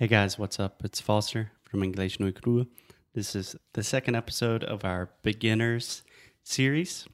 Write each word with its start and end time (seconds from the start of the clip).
Hey 0.00 0.08
guys, 0.08 0.38
what's 0.38 0.58
up? 0.58 0.82
It's 0.82 0.98
Foster 0.98 1.52
from 1.62 1.84
English 1.84 2.18
no 2.20 2.32
Crua. 2.32 2.66
This 3.14 3.34
is 3.34 3.54
the 3.74 3.82
second 3.82 4.14
episode 4.14 4.64
of 4.64 4.82
our 4.82 5.10
beginners 5.22 6.02
series. 6.42 7.06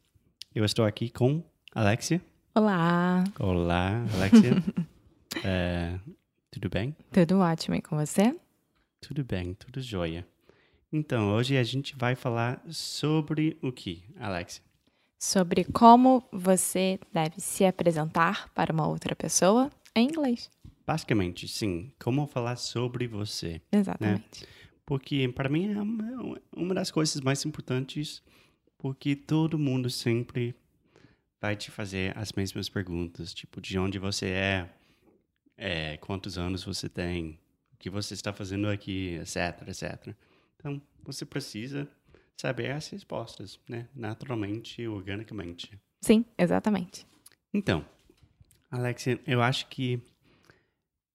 Eu 0.54 0.64
estou 0.64 0.84
aqui 0.84 1.10
com 1.10 1.42
Alexia. 1.74 2.22
Olá, 2.54 3.24
Olá, 3.40 4.04
Alexia. 4.14 4.62
É, 5.44 5.98
tudo 6.52 6.68
bem? 6.68 6.94
tudo 7.10 7.40
ótimo 7.40 7.74
e 7.74 7.82
com 7.82 7.96
você? 7.96 8.38
Tudo 9.00 9.24
bem, 9.24 9.54
tudo 9.54 9.80
jóia. 9.80 10.24
Então, 10.92 11.34
hoje 11.34 11.56
a 11.56 11.64
gente 11.64 11.96
vai 11.96 12.14
falar 12.14 12.62
sobre 12.70 13.58
o 13.60 13.72
que, 13.72 14.04
Alexia? 14.16 14.62
Sobre 15.18 15.64
como 15.64 16.22
você 16.30 17.00
deve 17.12 17.40
se 17.40 17.64
apresentar 17.64 18.48
para 18.54 18.72
uma 18.72 18.86
outra 18.86 19.16
pessoa 19.16 19.72
em 19.92 20.06
inglês. 20.06 20.48
Basicamente, 20.86 21.48
sim, 21.48 21.92
como 21.98 22.26
falar 22.26 22.56
sobre 22.56 23.08
você. 23.08 23.60
Exatamente. 23.72 24.46
Porque 24.84 25.28
para 25.34 25.48
mim 25.48 25.72
é 25.74 25.82
uma, 25.82 26.40
uma 26.54 26.74
das 26.74 26.92
coisas 26.92 27.20
mais 27.20 27.44
importantes, 27.44 28.22
porque 28.78 29.16
todo 29.16 29.58
mundo 29.58 29.90
sempre 29.90 30.54
vai 31.40 31.56
te 31.56 31.72
fazer 31.72 32.16
as 32.16 32.32
mesmas 32.32 32.68
perguntas, 32.68 33.34
tipo 33.34 33.60
de 33.60 33.76
onde 33.78 33.98
você 33.98 34.26
é, 34.26 34.70
é, 35.56 35.96
quantos 35.96 36.38
anos 36.38 36.62
você 36.62 36.88
tem, 36.88 37.38
o 37.72 37.76
que 37.76 37.90
você 37.90 38.14
está 38.14 38.32
fazendo 38.32 38.68
aqui, 38.68 39.16
etc, 39.20 39.68
etc. 39.68 40.14
Então, 40.56 40.80
você 41.02 41.26
precisa 41.26 41.88
saber 42.36 42.70
as 42.70 42.88
respostas, 42.88 43.58
né? 43.68 43.88
Naturalmente, 43.94 44.86
organicamente. 44.86 45.76
Sim, 46.00 46.24
exatamente. 46.38 47.04
Então, 47.52 47.84
Alexia, 48.70 49.20
eu 49.26 49.42
acho 49.42 49.66
que 49.68 50.00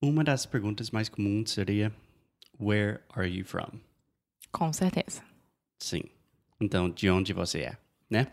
uma 0.02 0.23
das 0.23 0.46
perguntas 0.46 0.90
mais 0.90 1.08
comuns 1.08 1.52
seria 1.52 1.94
Where 2.59 3.02
are 3.09 3.28
you 3.28 3.46
from? 3.46 3.80
Com 4.52 4.73
certeza. 4.73 5.23
Sim. 5.80 6.03
Então, 6.59 6.89
de 6.89 7.09
onde 7.09 7.34
você 7.34 7.62
é, 7.62 7.78
né? 8.09 8.28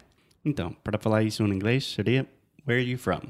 Então, 0.45 0.73
para 0.73 0.99
falar 0.99 1.23
isso 1.23 1.43
em 1.43 1.51
inglês, 1.51 1.85
seria 1.85 2.27
Where 2.67 2.81
are 2.83 2.91
you 2.91 2.99
from? 2.99 3.21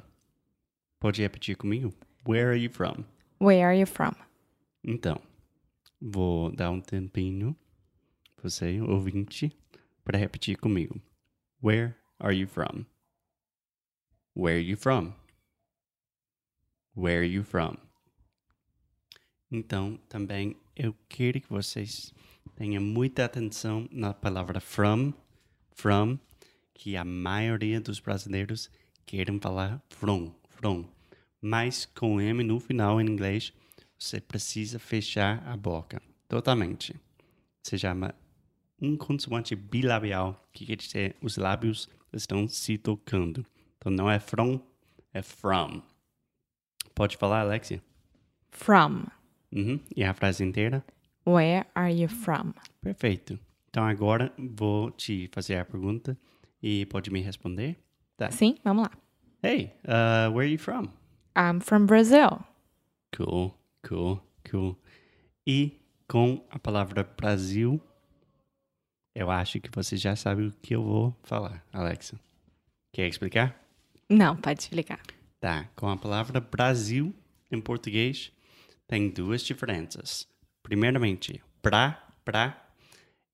Pode 1.00 1.20
repetir 1.22 1.56
comigo? 1.56 1.92
Where 2.26 2.48
are 2.50 2.58
you 2.58 2.70
from? 2.70 3.04
Where 3.40 3.64
are 3.64 3.78
you 3.78 3.86
from? 3.86 4.12
Então, 4.84 5.20
vou 6.00 6.50
dar 6.50 6.70
um 6.70 6.80
tempinho, 6.80 7.56
você, 8.42 8.80
ouvinte, 8.80 9.56
para 10.04 10.18
repetir 10.18 10.56
comigo. 10.58 11.00
Where 11.62 11.94
are 12.18 12.36
you 12.36 12.48
from? 12.48 12.84
Where 14.34 14.58
are 14.58 14.64
you 14.64 14.76
from? 14.76 15.12
Where 16.96 17.18
are 17.18 17.28
you 17.28 17.44
from? 17.44 17.87
Então, 19.50 19.98
também 20.08 20.56
eu 20.76 20.94
quero 21.08 21.40
que 21.40 21.48
vocês 21.48 22.12
tenham 22.54 22.82
muita 22.82 23.24
atenção 23.24 23.88
na 23.90 24.12
palavra 24.12 24.60
from, 24.60 25.12
from, 25.70 26.18
que 26.74 26.96
a 26.96 27.04
maioria 27.04 27.80
dos 27.80 27.98
brasileiros 27.98 28.70
querem 29.06 29.40
falar 29.40 29.82
from, 29.88 30.32
from. 30.48 30.84
Mas 31.40 31.86
com 31.86 32.20
M 32.20 32.44
no 32.44 32.60
final 32.60 33.00
em 33.00 33.06
inglês, 33.06 33.52
você 33.98 34.20
precisa 34.20 34.78
fechar 34.78 35.42
a 35.46 35.56
boca 35.56 36.02
totalmente. 36.28 36.94
Se 37.62 37.78
chama 37.78 38.14
um 38.80 38.96
consoante 38.96 39.56
bilabial, 39.56 40.48
que 40.52 40.66
quer 40.66 40.76
dizer 40.76 41.16
os 41.22 41.36
lábios 41.36 41.88
estão 42.12 42.46
se 42.46 42.78
tocando. 42.78 43.44
Então 43.76 43.90
não 43.90 44.10
é 44.10 44.18
from, 44.18 44.60
é 45.12 45.22
from. 45.22 45.82
Pode 46.94 47.16
falar, 47.16 47.40
Alexia? 47.40 47.82
From. 48.50 49.06
Uhum. 49.52 49.80
E 49.96 50.04
a 50.04 50.12
frase 50.14 50.44
inteira? 50.44 50.84
Where 51.26 51.66
are 51.74 51.92
you 51.92 52.08
from? 52.08 52.52
Perfeito. 52.80 53.38
Então 53.70 53.84
agora 53.84 54.32
vou 54.38 54.90
te 54.90 55.28
fazer 55.32 55.58
a 55.58 55.64
pergunta 55.64 56.18
e 56.62 56.86
pode 56.86 57.10
me 57.10 57.20
responder? 57.20 57.76
Tá. 58.16 58.30
Sim, 58.30 58.56
vamos 58.64 58.84
lá. 58.84 58.90
Hey, 59.42 59.72
uh, 59.84 60.32
where 60.32 60.40
are 60.40 60.50
you 60.50 60.58
from? 60.58 60.88
I'm 61.36 61.60
from 61.60 61.86
Brazil. 61.86 62.40
Cool, 63.16 63.54
cool, 63.86 64.20
cool. 64.50 64.76
E 65.46 65.80
com 66.08 66.44
a 66.50 66.58
palavra 66.58 67.04
Brasil, 67.04 67.80
eu 69.14 69.30
acho 69.30 69.60
que 69.60 69.70
você 69.72 69.96
já 69.96 70.16
sabe 70.16 70.42
o 70.42 70.52
que 70.62 70.74
eu 70.74 70.82
vou 70.82 71.16
falar, 71.22 71.64
Alexa. 71.72 72.18
Quer 72.92 73.06
explicar? 73.06 73.56
Não, 74.08 74.34
pode 74.36 74.60
explicar. 74.60 75.00
Tá, 75.38 75.68
com 75.76 75.88
a 75.88 75.96
palavra 75.96 76.40
Brasil 76.40 77.14
em 77.50 77.60
português 77.60 78.32
tem 78.88 79.10
duas 79.10 79.42
diferenças. 79.42 80.26
Primeiramente, 80.62 81.42
pra, 81.62 82.10
pra, 82.24 82.72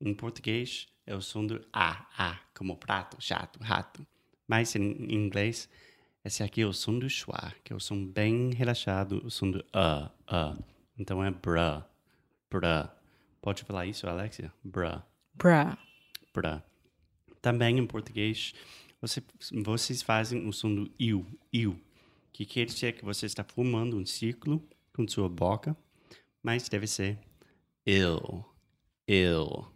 em 0.01 0.13
português 0.13 0.89
é 1.07 1.15
o 1.15 1.23
som 1.23 1.47
do 1.47 1.65
A, 1.73 2.07
A, 2.19 2.41
como 2.55 2.77
prato, 2.77 3.17
chato, 3.21 3.59
rato. 3.63 4.05
Mas 4.49 4.75
em 4.75 5.15
inglês, 5.15 5.69
esse 6.25 6.43
aqui 6.43 6.63
é 6.63 6.67
o 6.67 6.73
som 6.73 6.99
do 6.99 7.09
schwa, 7.09 7.55
que 7.63 7.73
é 7.73 7.77
o 7.77 7.81
som 7.81 8.05
bem 8.05 8.53
relaxado, 8.53 9.25
o 9.25 9.31
som 9.31 9.51
do 9.51 9.65
A, 9.73 10.11
A. 10.27 10.59
Então 10.99 11.25
é 11.25 11.31
bra, 11.31 11.89
bra. 12.51 12.95
Pode 13.41 13.63
falar 13.63 13.87
isso, 13.87 14.09
Alexia? 14.09 14.53
Bra, 14.63 15.07
Bruh. 15.35 15.77
bra. 16.35 16.65
Também 17.41 17.79
em 17.79 17.87
português, 17.87 18.55
você, 19.01 19.23
vocês 19.63 20.03
fazem 20.03 20.49
o 20.49 20.53
som 20.53 20.75
do 20.75 20.91
iu, 20.99 21.27
iu, 21.53 21.81
que 22.33 22.45
quer 22.45 22.65
dizer 22.65 22.95
que 22.95 23.05
você 23.05 23.27
está 23.27 23.45
formando 23.45 23.97
um 23.97 24.05
círculo 24.05 24.67
com 24.95 25.07
sua 25.09 25.29
boca, 25.29 25.77
mas 26.43 26.69
deve 26.69 26.87
ser 26.87 27.19
ill, 27.87 28.45
ill, 29.09 29.67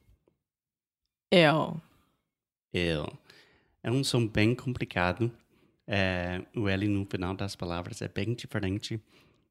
Eu. 1.31 1.81
ill. 2.73 3.07
É 3.83 3.91
um 3.91 4.03
som 4.05 4.27
bem 4.27 4.55
complicado. 4.55 5.31
É, 5.87 6.45
o 6.55 6.69
L 6.69 6.87
no 6.89 7.07
final 7.07 7.35
das 7.35 7.57
palavras 7.57 8.03
é 8.03 8.09
bem 8.09 8.35
diferente, 8.35 9.03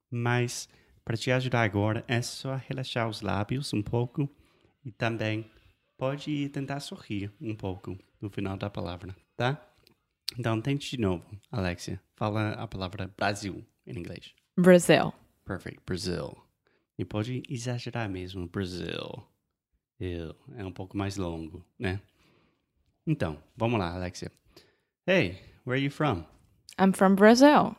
mas 0.09 0.69
para 1.03 1.17
te 1.17 1.31
ajudar 1.31 1.63
agora 1.63 2.03
é 2.07 2.22
só 2.22 2.55
relaxar 2.55 3.09
os 3.09 3.22
lábios 3.22 3.73
um 3.73 3.81
pouco 3.81 4.29
e 4.85 4.91
também 4.91 5.49
pode 5.97 6.47
tentar 6.49 6.79
sorrir 6.79 7.31
um 7.41 7.55
pouco 7.55 7.97
no 8.22 8.29
final 8.29 8.55
da 8.55 8.69
palavra, 8.69 9.16
tá? 9.35 9.59
Então 10.38 10.61
tente 10.61 10.95
de 10.95 11.01
novo, 11.01 11.25
Alexia. 11.51 11.99
Fala 12.16 12.51
a 12.51 12.67
palavra 12.67 13.11
Brasil 13.17 13.66
em 13.85 13.97
inglês. 13.97 14.34
Brazil. 14.55 15.11
Perfect, 15.47 15.80
Brazil. 15.85 16.35
E 17.00 17.06
pode 17.06 17.41
exagerar 17.50 18.09
mesmo, 18.09 18.47
Brazil. 18.47 19.25
Eu, 19.97 20.35
é 20.58 20.66
um 20.66 20.74
pouco 20.74 20.97
mais 20.97 21.16
longo, 21.16 21.66
né? 21.80 22.02
Então, 23.06 23.41
vamos 23.56 23.80
lá, 23.80 23.96
Alexia. 23.96 24.30
Hey, 25.08 25.40
where 25.66 25.78
are 25.78 25.81
you 25.81 25.90
from? 25.90 26.25
I'm 26.78 26.91
from 26.91 27.16
Brazil. 27.16 27.78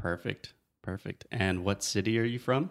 Perfect, 0.00 0.54
perfect. 0.80 1.26
And 1.32 1.64
what 1.64 1.84
city 1.84 2.20
are 2.20 2.28
you 2.28 2.38
from? 2.38 2.70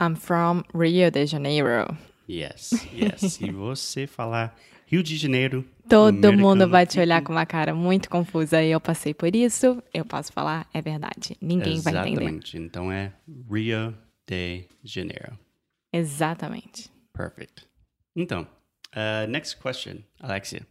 I'm 0.00 0.16
from 0.16 0.64
Rio 0.72 1.10
de 1.10 1.26
Janeiro. 1.26 1.94
Yes, 2.26 2.72
yes. 2.90 3.34
Se 3.34 3.50
você 3.52 4.06
falar 4.06 4.56
Rio 4.86 5.02
de 5.02 5.16
Janeiro, 5.16 5.64
Todo 5.88 6.08
americano 6.08 6.38
mundo 6.38 6.68
vai 6.68 6.86
te 6.86 6.98
olhar 6.98 7.22
com 7.22 7.32
uma 7.32 7.44
cara 7.44 7.74
muito 7.74 8.08
confusa 8.08 8.62
e 8.62 8.70
eu 8.70 8.80
passei 8.80 9.12
por 9.12 9.34
isso. 9.36 9.82
Eu 9.92 10.04
posso 10.04 10.32
falar, 10.32 10.66
é 10.72 10.80
verdade. 10.80 11.36
Ninguém 11.40 11.80
vai 11.80 11.92
entender. 11.94 12.22
Exatamente. 12.22 12.58
Então 12.58 12.90
é 12.90 13.12
Rio 13.26 13.94
de 14.26 14.66
Janeiro. 14.82 15.38
Exatamente. 15.92 16.90
Perfect. 17.12 17.66
Então, 18.16 18.46
uh, 18.94 19.28
next 19.28 19.56
question, 19.60 19.98
Alexia. 20.20 20.66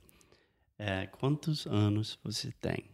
Uh, 0.79 1.07
quantos 1.17 1.67
anos 1.67 2.17
você 2.23 2.51
tem? 2.59 2.85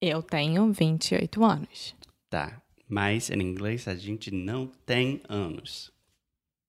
Eu 0.00 0.22
tenho 0.22 0.72
28 0.72 1.44
anos. 1.44 1.94
Tá. 2.30 2.62
Mas 2.88 3.30
em 3.30 3.40
inglês 3.40 3.86
a 3.86 3.94
gente 3.94 4.30
não 4.30 4.66
tem 4.86 5.20
anos. 5.28 5.92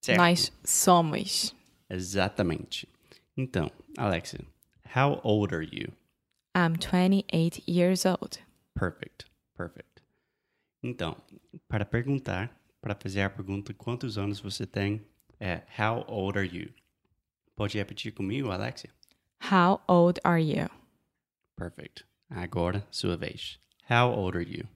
Certo? 0.01 0.17
Nós 0.17 0.51
somos. 0.65 1.55
Exatamente. 1.89 2.87
Então, 3.41 3.71
Alexia, 3.97 4.45
how 4.95 5.19
old 5.23 5.51
are 5.51 5.63
you? 5.63 5.91
I'm 6.53 6.75
28 6.77 7.63
years 7.67 8.05
old. 8.05 8.37
Perfect. 8.75 9.25
Perfect. 9.57 10.03
Então, 10.83 11.17
para 11.67 11.83
perguntar, 11.83 12.55
para 12.79 12.93
fazer 12.93 13.23
a 13.23 13.31
pergunta 13.31 13.73
quantos 13.73 14.15
anos 14.15 14.39
você 14.39 14.67
tem, 14.67 15.03
é 15.39 15.63
how 15.75 16.05
old 16.07 16.37
are 16.37 16.47
you? 16.47 16.71
Pode 17.55 17.79
repetir 17.79 18.13
comigo, 18.13 18.51
Alexia? 18.51 18.91
How 19.51 19.81
old 19.87 20.21
are 20.23 20.39
you? 20.39 20.69
Perfect. 21.57 22.05
Agora, 22.29 22.87
sua 22.91 23.17
vez. 23.17 23.59
How 23.89 24.13
old 24.13 24.37
are 24.37 24.47
you? 24.47 24.67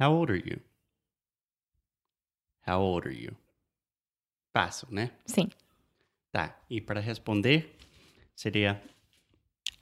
How 0.00 0.12
old 0.12 0.32
are 0.32 0.42
you? 0.44 0.60
How 2.66 2.80
old 2.82 3.06
are 3.06 3.16
you? 3.16 3.36
Fácil, 4.52 4.88
né? 4.90 5.12
Sim. 5.26 5.48
Tá. 6.32 6.58
E 6.68 6.80
para 6.80 7.00
responder, 7.00 7.76
seria, 8.34 8.80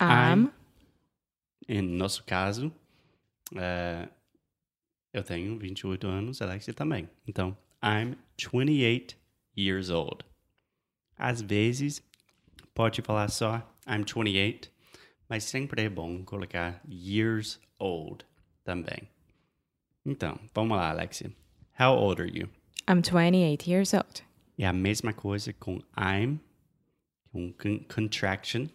I'm 0.00 0.50
em 1.68 1.82
nosso 1.82 2.24
caso, 2.24 2.72
eh, 3.54 4.08
eu 5.12 5.22
tenho 5.22 5.58
28 5.58 6.06
anos, 6.06 6.40
Alexia 6.40 6.72
também. 6.72 7.08
Então, 7.26 7.56
I'm 7.82 8.16
28 8.38 9.14
years 9.56 9.90
old. 9.90 10.24
Às 11.16 11.42
vezes, 11.42 12.02
pode 12.72 13.02
falar 13.02 13.28
só 13.28 13.58
I'm 13.86 14.04
28, 14.04 14.70
mas 15.28 15.44
sempre 15.44 15.82
é 15.82 15.88
bom 15.90 16.24
colocar 16.24 16.80
years 16.88 17.60
old 17.78 18.24
também. 18.64 19.06
Então, 20.06 20.40
vamos 20.54 20.78
lá, 20.78 20.88
Alexia. 20.88 21.30
How 21.78 21.94
old 21.94 22.22
are 22.22 22.30
you? 22.30 22.48
I'm 22.88 23.02
28 23.02 23.68
years 23.70 23.92
old. 23.92 24.22
É 24.58 24.66
a 24.66 24.72
mesma 24.72 25.12
coisa 25.12 25.52
com 25.52 25.80
I'm, 25.96 26.40
con- 27.32 27.84
contraction. 27.94 28.66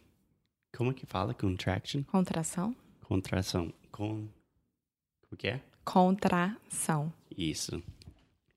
Como 0.75 0.93
que 0.93 1.05
fala 1.05 1.33
contraction? 1.33 2.03
Contração? 2.03 2.75
Contração. 3.01 3.73
Com. 3.91 4.27
Como 5.29 5.37
que 5.37 5.47
é? 5.49 5.61
Contração. 5.83 7.13
Isso. 7.37 7.83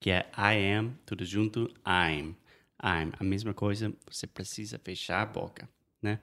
Que 0.00 0.10
é 0.10 0.30
I 0.38 0.72
am, 0.78 0.94
tudo 1.04 1.24
junto, 1.24 1.68
I'm. 1.86 2.36
I'm. 2.82 3.12
A 3.18 3.24
mesma 3.24 3.52
coisa, 3.52 3.92
você 4.08 4.26
precisa 4.26 4.78
fechar 4.78 5.20
a 5.22 5.26
boca, 5.26 5.68
né? 6.00 6.20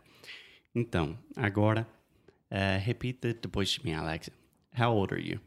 Então, 0.73 1.17
agora, 1.35 1.87
eh, 2.49 2.77
repita 2.77 3.33
depois 3.33 3.69
de 3.69 3.83
mim, 3.83 3.93
Alexa. 3.93 4.31
How 4.79 4.95
old 4.95 5.13
are 5.13 5.21
you? 5.21 5.39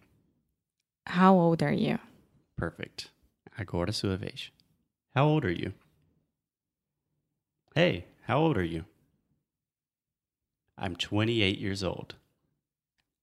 How 1.09 1.35
old 1.37 1.65
are 1.65 1.75
you? 1.77 1.99
Perfect. 2.57 3.11
Agora 3.57 3.91
sua 3.93 4.17
vez. 4.17 4.53
How 5.17 5.25
old 5.27 5.47
are 5.47 5.51
you? 5.51 5.73
Hey, 7.75 8.05
how 8.29 8.39
old 8.39 8.59
are 8.59 8.63
you? 8.65 8.85
I'm 10.77 10.95
28 10.95 11.59
years 11.59 11.83
old. 11.83 12.17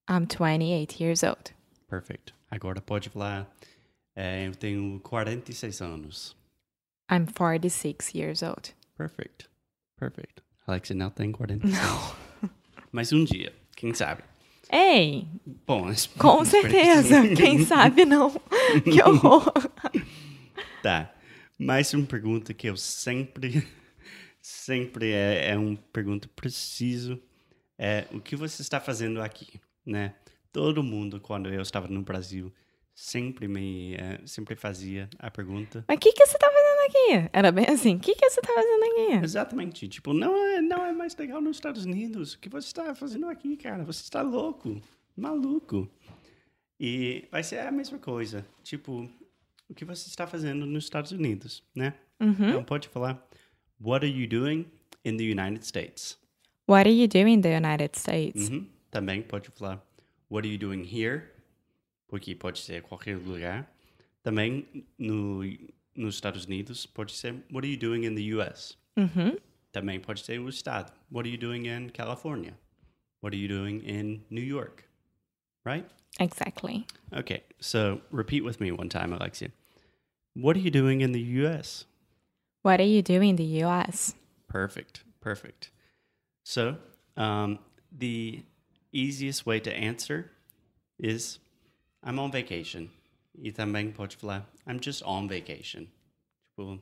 I'm 0.07 0.25
28 0.25 0.99
years 0.99 1.23
old. 1.23 1.51
Perfect. 1.87 2.33
Agora 2.51 2.81
pode 2.81 3.09
falar. 3.09 3.45
eh, 4.15 4.47
eu 4.47 4.55
tenho 4.55 4.99
46 5.03 5.81
anos. 5.81 6.35
I'm 7.09 7.27
46 7.27 8.15
years 8.15 8.41
old. 8.41 8.73
Perfect. 8.97 9.47
Perfect. 9.99 10.41
Alexa 10.67 10.95
não 10.95 11.11
tem 11.11 11.31
46. 11.31 11.71
Não. 11.71 12.15
Mas 12.91 13.13
um 13.13 13.23
dia, 13.23 13.53
quem 13.75 13.93
sabe? 13.93 14.23
Ei, 14.71 15.27
Bom, 15.67 15.85
com 16.17 16.43
certeza. 16.43 17.27
Quem 17.37 17.63
sabe 17.63 18.05
não. 18.05 18.31
Que 18.83 19.03
horror. 19.03 19.53
Tá. 20.81 21.13
Mais 21.57 21.93
uma 21.93 22.05
pergunta 22.05 22.53
que 22.53 22.67
eu 22.67 22.75
sempre, 22.75 23.65
sempre 24.41 25.11
é, 25.11 25.51
é 25.51 25.57
uma 25.57 25.77
pergunta 25.91 26.27
preciso. 26.35 27.21
É 27.77 28.05
o 28.11 28.19
que 28.19 28.35
você 28.35 28.61
está 28.61 28.79
fazendo 28.79 29.21
aqui, 29.21 29.59
né? 29.85 30.15
Todo 30.51 30.83
mundo, 30.83 31.19
quando 31.19 31.49
eu 31.49 31.61
estava 31.61 31.87
no 31.87 32.01
Brasil, 32.01 32.53
sempre 32.93 33.47
me, 33.47 33.95
eh, 33.95 34.21
sempre 34.25 34.55
fazia 34.55 35.09
a 35.17 35.31
pergunta. 35.31 35.83
Mas 35.87 35.97
o 35.97 35.99
que, 35.99 36.11
que 36.11 36.25
você 36.25 36.37
tá 36.37 36.47
fazendo 36.51 36.89
aqui? 36.89 37.29
Era 37.33 37.51
bem 37.51 37.65
assim. 37.67 37.95
O 37.95 37.99
que, 37.99 38.15
que 38.15 38.29
você 38.29 38.41
tá 38.41 38.53
fazendo 38.53 38.83
aqui? 38.83 39.23
Exatamente. 39.23 39.87
Tipo, 39.87 40.13
não 40.13 40.35
é, 40.35 40.61
não 40.61 40.85
é 40.85 40.93
mais 40.93 41.15
legal 41.15 41.41
nos 41.41 41.57
Estados 41.57 41.85
Unidos. 41.85 42.33
O 42.33 42.39
que 42.39 42.49
você 42.49 42.67
está 42.67 42.93
fazendo 42.93 43.27
aqui, 43.27 43.57
cara? 43.57 43.83
Você 43.83 44.03
está 44.03 44.21
louco. 44.21 44.79
Maluco. 45.15 45.89
E 46.79 47.27
vai 47.31 47.43
ser 47.43 47.59
a 47.59 47.71
mesma 47.71 47.97
coisa. 47.97 48.45
Tipo, 48.63 49.09
o 49.73 49.75
que 49.75 49.83
você 49.83 50.07
está 50.07 50.27
fazendo 50.27 50.65
nos 50.67 50.83
Estados 50.83 51.11
Unidos, 51.11 51.63
né? 51.75 51.95
Uhum. 52.19 52.49
Então 52.49 52.63
pode 52.63 52.87
falar, 52.87 53.27
what 53.81 54.05
are 54.05 54.13
you 54.13 54.27
doing 54.27 54.67
in 55.03 55.17
the 55.17 55.23
United 55.23 55.65
States? 55.65 56.17
What 56.67 56.87
are 56.87 56.95
you 56.95 57.07
doing 57.07 57.33
in 57.33 57.41
the 57.41 57.57
United 57.57 57.97
States? 57.99 58.49
Uhum. 58.49 58.69
Também 58.91 59.23
pode 59.23 59.49
falar, 59.49 59.83
what 60.29 60.47
are 60.47 60.53
you 60.53 60.59
doing 60.59 60.83
here? 60.83 61.31
Porque 62.07 62.35
pode 62.35 62.59
ser 62.59 62.83
qualquer 62.83 63.17
lugar. 63.17 63.67
Também 64.21 64.85
no, 64.97 65.41
nos 65.95 66.15
Estados 66.15 66.45
Unidos 66.45 66.85
pode 66.85 67.11
ser, 67.11 67.33
what 67.51 67.65
are 67.65 67.71
you 67.71 67.77
doing 67.77 68.05
in 68.05 68.13
the 68.13 68.33
US? 68.35 68.77
Uhum. 68.95 69.37
Também 69.71 69.99
pode 69.99 70.21
ser 70.21 70.39
o 70.39 70.47
estado. 70.47 70.93
What 71.09 71.27
are 71.27 71.31
you 71.31 71.37
doing 71.37 71.65
in 71.65 71.89
California? 71.89 72.53
What 73.21 73.33
are 73.33 73.41
you 73.41 73.47
doing 73.47 73.81
in 73.81 74.23
New 74.29 74.43
York? 74.43 74.83
Right? 75.65 75.85
Exactly. 76.19 76.85
Okay, 77.11 77.41
so 77.59 78.01
repeat 78.11 78.43
with 78.43 78.61
me 78.61 78.71
one 78.71 78.87
time, 78.87 79.11
Alexia. 79.13 79.49
What 80.35 80.57
are 80.57 80.59
you 80.59 80.71
doing 80.71 81.01
in 81.01 81.11
the 81.11 81.21
US? 81.45 81.85
What 82.63 82.79
are 82.79 82.87
you 82.87 83.01
doing 83.01 83.29
in 83.29 83.35
the 83.35 83.63
US? 83.63 84.15
Perfect, 84.47 85.03
perfect. 85.21 85.71
So, 86.43 86.77
um, 87.15 87.59
the 87.91 88.43
easiest 88.91 89.45
way 89.45 89.59
to 89.59 89.71
answer 89.71 90.31
is 90.97 91.39
I'm 92.03 92.19
on 92.19 92.31
vacation. 92.31 92.89
E 93.35 93.51
também 93.51 93.91
pode 93.91 94.15
falar 94.15 94.45
I'm 94.65 94.79
just 94.79 95.03
on 95.03 95.27
vacation. 95.27 95.87
Tipo, 96.49 96.79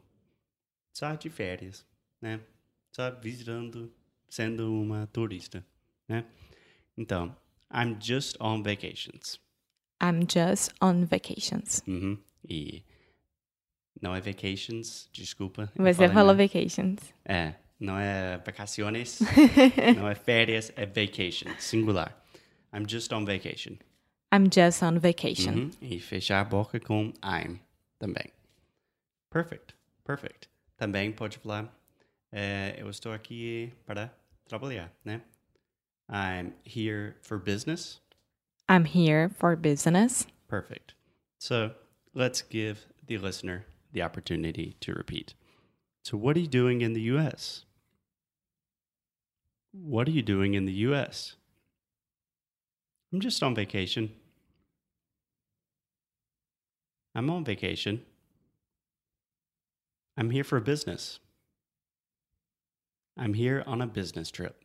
só 0.94 1.15
de 1.15 1.30
férias, 1.30 1.86
né? 2.21 2.39
Só 2.94 3.12
visitando, 3.12 3.92
sendo 4.30 4.71
uma 4.71 5.07
turista, 5.07 5.65
né? 6.07 6.25
Então, 6.98 7.36
I'm 7.74 7.98
just 8.00 8.38
on 8.39 8.63
vacations. 8.63 9.39
I'm 10.01 10.25
just 10.27 10.74
on 10.81 11.06
vacations. 11.06 11.83
Uhum. 11.88 12.18
E 12.48 12.83
não 14.01 14.15
é 14.15 14.19
vacations, 14.19 15.07
desculpa. 15.13 15.71
Você 15.75 15.94
falei, 15.94 16.13
falou 16.13 16.36
vacations. 16.36 17.00
É, 17.24 17.53
não 17.80 17.98
é 17.98 18.38
vacaciones, 18.39 19.19
não 19.95 20.07
é 20.07 20.15
férias, 20.15 20.71
é 20.75 20.86
vacation, 20.86 21.53
singular. 21.59 22.18
I'm 22.74 22.86
just 22.88 23.12
on 23.13 23.25
vacation. 23.25 23.77
I'm 24.33 24.50
just 24.51 24.81
on 24.81 24.98
vacation. 24.98 25.53
Uhum. 25.53 25.71
E 25.81 26.00
fechar 26.00 26.39
a 26.39 26.44
boca 26.44 26.80
com 26.80 27.13
I'm 27.24 27.59
também. 28.00 28.31
Perfect, 29.30 29.75
perfect. 30.03 30.50
Também 30.77 31.12
pode 31.12 31.38
falar, 31.38 31.71
é, 32.31 32.75
eu 32.77 32.89
estou 32.89 33.13
aqui 33.13 33.71
para 33.86 34.12
trabalhar, 34.45 34.92
né? 35.06 35.21
I'm 36.09 36.53
here 36.65 37.15
for 37.21 37.38
business. 37.38 38.01
I'm 38.69 38.86
here 38.86 39.30
for 39.30 39.56
business. 39.56 40.27
Perfect. 40.48 40.95
So 41.38 41.75
let's 42.13 42.42
give 42.42 42.88
the 43.06 43.18
listener 43.18 43.65
the 43.92 44.02
opportunity 44.02 44.76
to 44.82 44.94
repeat. 44.94 45.34
So, 46.04 46.18
what 46.18 46.36
are 46.36 46.40
you 46.40 46.48
doing 46.48 46.82
in 46.82 46.94
the 46.94 47.02
US? 47.02 47.66
What 49.72 50.08
are 50.08 50.12
you 50.12 50.22
doing 50.22 50.54
in 50.54 50.66
the 50.66 50.74
US? 50.90 51.36
I'm 53.14 53.20
just 53.20 53.44
on 53.44 53.56
vacation. 53.56 54.12
I'm 57.14 57.30
on 57.30 57.44
vacation. 57.44 58.04
I'm 60.18 60.30
here 60.30 60.44
for 60.44 60.60
business. 60.60 61.20
I'm 63.18 63.34
here 63.34 63.63
on 63.68 63.82
a 63.82 63.88
business 63.88 64.32
trip. 64.32 64.56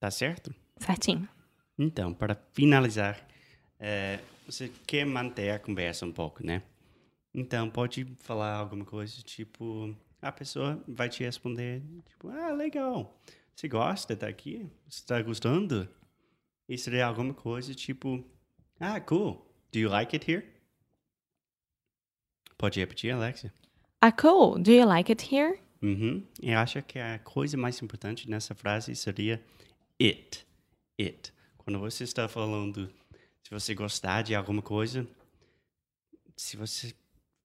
Tá 0.00 0.10
certo? 0.10 0.54
Certinho. 0.78 1.28
Então, 1.78 2.14
para 2.14 2.36
finalizar, 2.52 3.18
eh, 3.80 4.20
você 4.48 4.70
quer 4.86 5.04
manter 5.04 5.50
a 5.50 5.58
conversa 5.58 6.06
um 6.06 6.12
pouco, 6.12 6.44
né? 6.44 6.62
Então, 7.34 7.68
pode 7.68 8.04
falar 8.20 8.54
alguma 8.54 8.84
coisa, 8.84 9.22
tipo, 9.22 9.94
a 10.22 10.32
pessoa 10.32 10.82
vai 10.88 11.08
te 11.08 11.22
responder, 11.22 11.82
tipo, 12.08 12.28
ah, 12.30 12.50
legal, 12.52 13.20
você 13.54 13.68
gosta 13.68 14.16
daqui? 14.16 14.66
Você 14.88 15.00
está 15.00 15.20
gostando? 15.20 15.88
E 16.68 16.78
seria 16.78 17.06
alguma 17.06 17.34
coisa, 17.34 17.74
tipo, 17.74 18.24
ah, 18.80 18.98
cool, 19.00 19.46
do 19.70 19.78
you 19.78 19.90
like 19.90 20.16
it 20.16 20.30
here? 20.30 20.44
Pode 22.56 22.80
repetir, 22.80 23.12
Alexia? 23.12 23.52
Ah, 24.00 24.10
cool. 24.10 24.58
Do 24.58 24.72
you 24.72 24.86
like 24.86 25.12
it 25.12 25.22
here? 25.22 25.60
Uhum. 25.82 26.26
Eu 26.42 26.58
acho 26.58 26.82
que 26.82 26.98
a 26.98 27.18
coisa 27.20 27.56
mais 27.56 27.80
importante 27.80 28.28
nessa 28.28 28.54
frase 28.54 28.96
seria 28.96 29.40
it. 30.00 30.44
It. 30.98 31.32
Quando 31.56 31.78
você 31.78 32.02
está 32.02 32.26
falando, 32.26 32.90
se 33.48 33.54
você 33.54 33.74
gostar 33.74 34.20
de 34.20 34.34
alguma 34.34 34.60
coisa, 34.60 35.08
se 36.36 36.54
você 36.54 36.94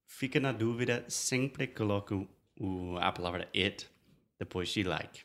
fica 0.05 0.37
na 0.37 0.51
dúvida, 0.51 1.05
sempre 1.07 1.65
coloca 1.65 2.13
o- 2.59 2.97
a 2.99 3.09
palavra 3.09 3.47
it 3.55 3.89
depois 4.37 4.67
de 4.67 4.83
like. 4.83 5.23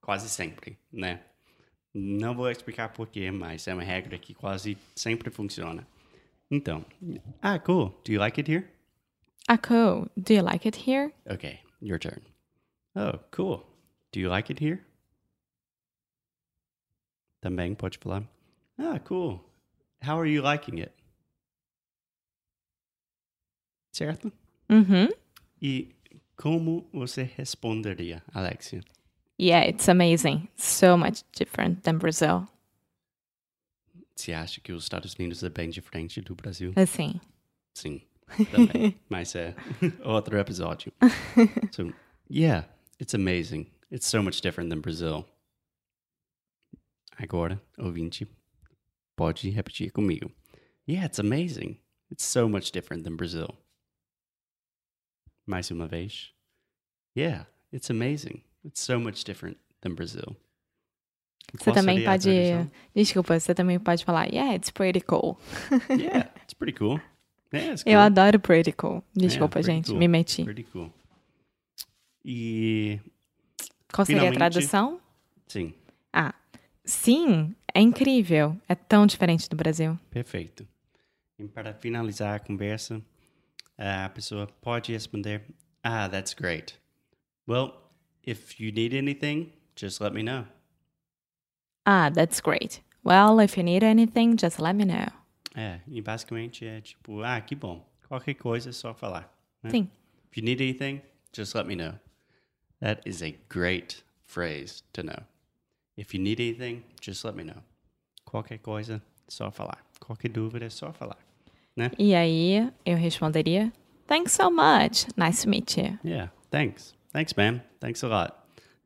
Quase 0.00 0.28
sempre, 0.28 0.78
né? 0.92 1.24
Não 1.92 2.32
vou 2.36 2.48
explicar 2.48 2.90
porquê, 2.92 3.32
mas 3.32 3.66
é 3.66 3.74
uma 3.74 3.82
regra 3.82 4.16
que 4.18 4.32
quase 4.32 4.78
sempre 4.94 5.30
funciona. 5.30 5.84
Então, 6.48 6.84
ah, 7.42 7.58
cool. 7.58 7.88
Do 8.04 8.12
you 8.12 8.20
like 8.20 8.40
it 8.40 8.48
here? 8.52 8.68
Ah, 9.48 9.58
cool. 9.58 10.08
Do 10.16 10.32
you 10.32 10.44
like 10.44 10.64
it 10.68 10.78
here? 10.88 11.12
Okay, 11.28 11.58
your 11.82 11.98
turn. 11.98 12.22
Oh, 12.94 13.18
cool. 13.32 13.66
Do 14.12 14.20
you 14.20 14.30
like 14.30 14.48
it 14.52 14.64
here? 14.64 14.80
Também 17.40 17.74
pode 17.74 17.98
falar. 17.98 18.22
Ah, 18.78 19.00
cool. 19.00 19.44
How 20.02 20.18
are 20.18 20.26
you 20.26 20.42
liking 20.42 20.78
it? 20.78 20.92
Certo? 23.92 24.32
Mm-hmm. 24.68 25.12
E 25.60 25.94
como 26.36 26.88
você 26.92 27.22
responderia, 27.22 28.22
Alexia? 28.32 28.82
Yeah, 29.38 29.66
it's 29.66 29.88
amazing. 29.88 30.48
So 30.56 30.96
much 30.96 31.22
different 31.32 31.82
than 31.82 31.98
Brazil. 31.98 32.48
Você 34.16 34.32
acha 34.32 34.60
que 34.60 34.72
os 34.72 34.84
Estados 34.84 35.14
Unidos 35.14 35.42
é 35.42 35.48
bem 35.48 35.70
diferente 35.70 36.20
do 36.20 36.34
Brasil? 36.34 36.72
Assim, 36.76 37.20
Sim, 37.74 38.02
também. 38.50 38.98
Mas 39.08 39.34
é 39.34 39.54
outro 40.04 40.38
episódio. 40.38 40.92
So, 41.72 41.92
yeah, 42.30 42.66
it's 42.98 43.14
amazing. 43.14 43.66
It's 43.90 44.06
so 44.06 44.22
much 44.22 44.40
different 44.40 44.70
than 44.70 44.80
Brazil. 44.80 45.26
Agora, 47.18 47.60
ouvinte, 47.78 48.26
pode 49.20 49.50
repetir 49.50 49.90
comigo. 49.92 50.30
Yeah, 50.88 51.04
it's 51.04 51.18
amazing. 51.18 51.76
It's 52.10 52.24
so 52.24 52.48
much 52.48 52.72
different 52.72 53.04
than 53.04 53.16
Brazil. 53.16 53.54
Mais 55.46 55.70
uma 55.70 55.86
vez. 55.86 56.32
Yeah, 57.14 57.44
it's 57.70 57.90
amazing. 57.90 58.42
It's 58.64 58.80
so 58.80 58.98
much 58.98 59.22
different 59.24 59.58
than 59.82 59.94
Brazil. 59.94 60.36
Você 61.52 61.72
também 61.72 62.02
pode. 62.02 62.30
Desculpa, 62.94 63.38
você 63.38 63.54
também 63.54 63.78
pode 63.78 64.04
falar, 64.06 64.26
yeah, 64.32 64.54
it's 64.54 64.70
pretty 64.70 65.00
cool. 65.02 65.36
Yeah, 65.90 66.30
it's 66.42 66.54
pretty 66.54 66.72
cool. 66.78 66.98
Yeah, 67.52 67.72
it's 67.74 67.82
Eu 67.84 67.98
cool. 67.98 68.06
adoro 68.06 68.38
pretty 68.40 68.72
cool. 68.72 69.02
Desculpa, 69.14 69.60
pretty 69.60 69.66
gente, 69.66 69.86
cool. 69.90 69.98
me 69.98 70.08
meti. 70.08 70.44
Pretty 70.44 70.62
cool. 70.72 70.90
E 72.24 73.00
Qual 73.92 74.06
seria 74.06 74.30
a 74.30 74.32
tradução? 74.32 75.00
sim, 75.48 75.74
Ah, 76.12 76.32
sim, 76.84 77.54
é 77.74 77.80
incrível. 77.80 78.56
É 78.68 78.74
tão 78.74 79.06
diferente 79.06 79.48
do 79.48 79.56
Brasil. 79.56 79.98
perfeito. 80.10 80.66
E 81.38 81.48
para 81.48 81.72
finalizar 81.72 82.34
a 82.34 82.38
conversa, 82.38 83.00
a 83.78 84.08
pessoa 84.10 84.46
pode 84.60 84.92
responder: 84.92 85.42
Ah, 85.82 86.08
that's 86.08 86.34
great. 86.34 86.78
Well, 87.48 87.72
if 88.26 88.60
you 88.60 88.70
need 88.72 88.94
anything, 88.94 89.52
just 89.74 90.00
let 90.00 90.12
me 90.12 90.22
know. 90.22 90.46
Ah, 91.86 92.10
that's 92.10 92.40
great. 92.40 92.82
Well, 93.02 93.40
if 93.40 93.56
you 93.56 93.62
need 93.64 93.82
anything, 93.82 94.36
just 94.36 94.60
let 94.60 94.74
me 94.74 94.84
know. 94.84 95.06
É, 95.54 95.80
e 95.88 96.00
basicamente 96.02 96.66
é 96.66 96.80
tipo: 96.80 97.22
Ah, 97.22 97.40
que 97.40 97.54
bom. 97.54 97.88
Qualquer 98.06 98.34
coisa 98.34 98.70
é 98.70 98.72
só 98.72 98.92
falar. 98.92 99.32
né? 99.62 99.70
Sim. 99.70 99.88
If 100.30 100.36
you 100.36 100.44
need 100.44 100.60
anything, 100.60 101.00
just 101.34 101.54
let 101.54 101.66
me 101.66 101.74
know. 101.74 101.98
That 102.80 103.00
is 103.08 103.22
a 103.22 103.34
great 103.48 104.04
phrase 104.26 104.82
to 104.92 105.02
know. 105.02 105.24
If 106.00 106.14
you 106.14 106.20
need 106.22 106.40
anything, 106.40 106.82
just 106.98 107.26
let 107.26 107.36
me 107.36 107.44
know. 107.44 107.62
Qualquer 108.24 108.58
coisa, 108.58 109.02
só 109.28 109.50
falar. 109.50 109.84
Qualquer 110.00 110.30
dúvida, 110.30 110.64
é 110.64 110.70
só 110.70 110.94
falar. 110.94 111.18
Né? 111.76 111.90
E 111.98 112.14
aí 112.14 112.72
eu 112.86 112.96
responderia: 112.96 113.70
Thanks 114.06 114.32
so 114.32 114.50
much. 114.50 115.06
Nice 115.14 115.42
to 115.42 115.50
meet 115.50 115.76
you. 115.76 115.98
Yeah, 116.02 116.30
thanks. 116.50 116.94
Thanks, 117.12 117.34
ma'am. 117.34 117.60
Thanks 117.80 118.02
a 118.02 118.08
lot. 118.08 118.34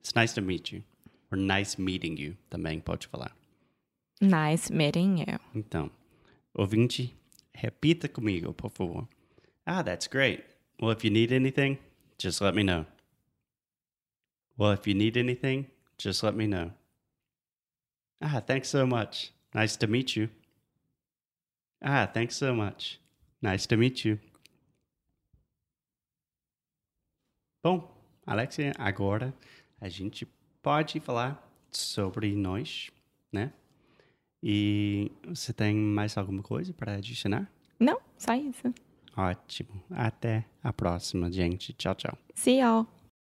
It's 0.00 0.12
nice 0.16 0.34
to 0.34 0.42
meet 0.42 0.72
you. 0.72 0.82
Or 1.30 1.38
nice 1.38 1.80
meeting 1.80 2.18
you, 2.18 2.36
também 2.50 2.80
pode 2.80 3.06
falar. 3.06 3.30
Nice 4.20 4.72
meeting 4.72 5.18
you. 5.20 5.38
Então, 5.54 5.92
ouvinte, 6.52 7.14
repita 7.54 8.08
comigo, 8.08 8.52
por 8.52 8.70
favor. 8.70 9.06
Ah, 9.64 9.84
that's 9.84 10.08
great. 10.08 10.42
Well, 10.80 10.90
if 10.90 11.04
you 11.04 11.12
need 11.12 11.30
anything, 11.30 11.78
just 12.18 12.40
let 12.40 12.56
me 12.56 12.64
know. 12.64 12.86
Well, 14.58 14.72
if 14.72 14.88
you 14.88 14.94
need 14.94 15.16
anything, 15.16 15.66
just 15.96 16.24
let 16.24 16.34
me 16.34 16.48
know. 16.48 16.72
Ah, 18.26 18.40
thanks 18.40 18.68
so 18.68 18.86
much. 18.86 19.34
Nice 19.54 19.76
to 19.76 19.86
meet 19.86 20.16
you. 20.16 20.30
Ah, 21.82 22.06
thanks 22.06 22.36
so 22.36 22.54
much. 22.54 22.98
Nice 23.42 23.68
to 23.68 23.76
meet 23.76 24.06
you. 24.06 24.18
Bom, 27.62 27.94
Alexia, 28.26 28.72
agora 28.78 29.34
a 29.78 29.90
gente 29.90 30.26
pode 30.62 31.00
falar 31.00 31.46
sobre 31.70 32.34
nós, 32.34 32.90
né? 33.30 33.52
E 34.42 35.12
você 35.26 35.52
tem 35.52 35.76
mais 35.76 36.16
alguma 36.16 36.42
coisa 36.42 36.72
para 36.72 36.94
adicionar? 36.94 37.50
Não, 37.78 38.00
só 38.16 38.34
isso. 38.34 38.72
Ótimo. 39.14 39.82
Até 39.90 40.46
a 40.62 40.72
próxima, 40.72 41.30
gente. 41.30 41.74
Tchau, 41.74 41.94
tchau. 41.94 42.18
See 42.34 42.60
y'all. 42.60 42.86